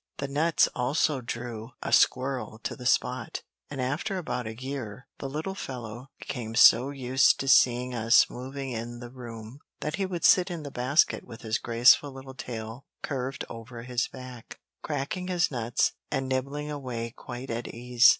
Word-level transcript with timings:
The 0.17 0.27
nuts 0.27 0.67
also 0.73 1.21
drew 1.21 1.73
a 1.83 1.93
squirrel 1.93 2.57
to 2.63 2.75
the 2.75 2.87
spot, 2.87 3.43
and 3.69 3.79
after 3.79 4.17
about 4.17 4.47
a 4.47 4.59
year, 4.59 5.05
the 5.19 5.29
little 5.29 5.53
fellow 5.53 6.09
became 6.17 6.55
so 6.55 6.89
used 6.89 7.39
to 7.39 7.47
seeing 7.47 7.93
us 7.93 8.27
moving 8.27 8.71
in 8.71 8.97
the 8.99 9.11
room 9.11 9.59
that 9.81 9.97
he 9.97 10.07
would 10.07 10.25
sit 10.25 10.49
in 10.49 10.63
the 10.63 10.71
basket 10.71 11.23
with 11.23 11.43
his 11.43 11.59
graceful 11.59 12.11
little 12.11 12.33
tail 12.33 12.87
curved 13.03 13.45
over 13.47 13.83
his 13.83 14.07
back, 14.07 14.59
cracking 14.81 15.27
his 15.27 15.51
nuts, 15.51 15.91
and 16.09 16.27
nibbling 16.27 16.71
away 16.71 17.13
quite 17.15 17.51
at 17.51 17.67
ease. 17.67 18.09